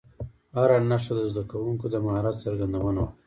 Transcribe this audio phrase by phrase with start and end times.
[0.55, 3.05] هره نښه د زده کوونکو د مهارت څرګندونه وه.